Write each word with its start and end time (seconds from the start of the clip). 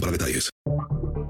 para 0.00 0.12
detalles. 0.12 0.50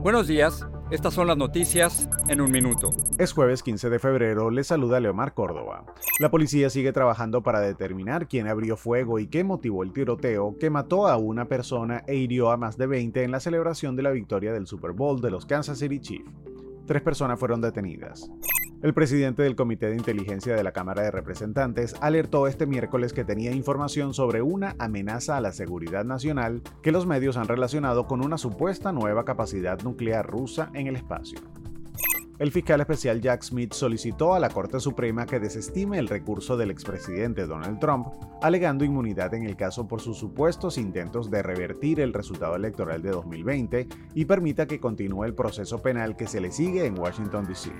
Buenos 0.03 0.29
días, 0.29 0.65
estas 0.91 1.15
son 1.15 1.27
las 1.27 1.37
noticias 1.37 2.09
en 2.29 2.41
un 2.41 2.51
minuto. 2.51 2.91
Es 3.19 3.33
jueves 3.33 3.63
15 3.63 3.91
de 3.91 3.99
febrero, 3.99 4.51
le 4.51 4.65
saluda 4.65 5.01
Leomar 5.01 5.35
Córdoba. 5.35 5.85
La 6.21 6.31
policía 6.31 6.71
sigue 6.71 6.93
trabajando 6.93 7.43
para 7.43 7.61
determinar 7.61 8.29
quién 8.29 8.47
abrió 8.49 8.77
fuego 8.77 9.19
y 9.19 9.27
qué 9.27 9.45
motivó 9.45 9.83
el 9.83 9.93
tiroteo 9.93 10.57
que 10.59 10.71
mató 10.71 11.09
a 11.09 11.17
una 11.17 11.47
persona 11.47 12.05
e 12.07 12.15
hirió 12.15 12.51
a 12.51 12.57
más 12.57 12.79
de 12.79 12.87
20 12.87 13.25
en 13.25 13.33
la 13.33 13.41
celebración 13.41 13.97
de 13.97 14.03
la 14.03 14.11
victoria 14.11 14.53
del 14.53 14.67
Super 14.67 14.93
Bowl 14.93 15.21
de 15.21 15.31
los 15.31 15.45
Kansas 15.45 15.79
City 15.79 16.01
Chiefs. 16.01 16.31
Tres 16.87 17.03
personas 17.03 17.39
fueron 17.39 17.61
detenidas. 17.61 18.31
El 18.81 18.95
presidente 18.95 19.43
del 19.43 19.57
Comité 19.57 19.89
de 19.89 19.97
Inteligencia 19.97 20.55
de 20.55 20.63
la 20.63 20.71
Cámara 20.71 21.03
de 21.03 21.11
Representantes 21.11 21.97
alertó 22.01 22.47
este 22.47 22.65
miércoles 22.65 23.13
que 23.13 23.25
tenía 23.25 23.51
información 23.51 24.15
sobre 24.15 24.41
una 24.41 24.77
amenaza 24.79 25.37
a 25.37 25.41
la 25.41 25.51
seguridad 25.51 26.05
nacional 26.05 26.63
que 26.81 26.93
los 26.93 27.05
medios 27.05 27.37
han 27.37 27.49
relacionado 27.49 28.07
con 28.07 28.25
una 28.25 28.39
supuesta 28.39 28.93
nueva 28.93 29.25
capacidad 29.25 29.83
nuclear 29.83 30.25
rusa 30.29 30.71
en 30.75 30.87
el 30.87 30.95
espacio. 30.95 31.41
El 32.39 32.53
fiscal 32.53 32.81
especial 32.81 33.21
Jack 33.21 33.43
Smith 33.43 33.73
solicitó 33.73 34.33
a 34.33 34.39
la 34.39 34.49
Corte 34.49 34.79
Suprema 34.79 35.27
que 35.27 35.41
desestime 35.41 35.99
el 35.99 36.07
recurso 36.07 36.57
del 36.57 36.71
expresidente 36.71 37.49
Donald 37.49 37.81
Trump, 37.81 38.07
alegando 38.43 38.85
inmunidad 38.85 39.35
en 39.35 39.43
el 39.43 39.57
caso 39.57 39.89
por 39.89 40.01
sus 40.01 40.19
supuestos 40.19 40.79
intentos 40.79 41.33
de 41.33 41.43
revertir 41.43 41.99
el 41.99 42.13
resultado 42.13 42.55
electoral 42.55 43.03
de 43.03 43.11
2020 43.11 43.89
y 44.15 44.25
permita 44.25 44.67
que 44.67 44.79
continúe 44.79 45.25
el 45.25 45.35
proceso 45.35 45.83
penal 45.83 46.15
que 46.15 46.29
se 46.29 46.41
le 46.41 46.53
sigue 46.53 46.87
en 46.87 46.97
Washington, 46.97 47.45
D.C. 47.45 47.73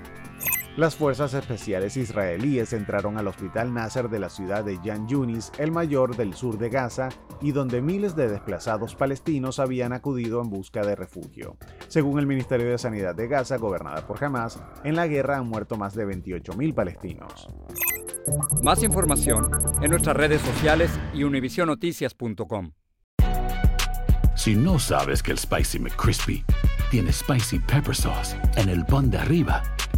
Las 0.79 0.95
fuerzas 0.95 1.33
especiales 1.33 1.97
israelíes 1.97 2.71
entraron 2.71 3.17
al 3.17 3.27
hospital 3.27 3.73
Nasser 3.73 4.07
de 4.07 4.17
la 4.17 4.29
ciudad 4.29 4.63
de 4.63 4.79
Yan 4.81 5.09
Yunis, 5.09 5.51
el 5.57 5.73
mayor 5.73 6.15
del 6.15 6.33
sur 6.33 6.57
de 6.57 6.69
Gaza, 6.69 7.09
y 7.41 7.51
donde 7.51 7.81
miles 7.81 8.15
de 8.15 8.29
desplazados 8.29 8.95
palestinos 8.95 9.59
habían 9.59 9.91
acudido 9.91 10.41
en 10.41 10.49
busca 10.49 10.81
de 10.85 10.95
refugio. 10.95 11.57
Según 11.89 12.17
el 12.17 12.27
Ministerio 12.27 12.69
de 12.69 12.77
Sanidad 12.77 13.13
de 13.13 13.27
Gaza, 13.27 13.57
gobernada 13.57 14.07
por 14.07 14.23
Hamas, 14.23 14.57
en 14.85 14.95
la 14.95 15.07
guerra 15.07 15.39
han 15.39 15.49
muerto 15.49 15.75
más 15.75 15.95
de 15.95 16.07
28.000 16.07 16.73
palestinos. 16.73 17.49
Más 18.63 18.81
información 18.81 19.51
en 19.81 19.91
nuestras 19.91 20.15
redes 20.15 20.41
sociales 20.41 20.97
y 21.13 21.25
univisionoticias.com. 21.25 22.71
Si 24.33 24.55
no 24.55 24.79
sabes 24.79 25.21
que 25.21 25.31
el 25.31 25.37
Spicy 25.39 25.79
McCrispy 25.79 26.45
tiene 26.89 27.11
Spicy 27.11 27.59
Pepper 27.59 27.93
Sauce 27.93 28.37
en 28.55 28.69
el 28.69 28.85
pan 28.85 29.09
de 29.11 29.17
arriba, 29.17 29.61